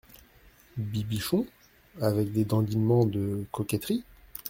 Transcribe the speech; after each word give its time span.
Bibichon, 0.77 1.45
avec 2.01 2.31
des 2.31 2.43
dandinements 2.43 3.05
de 3.05 3.45
coquetterie. 3.51 4.03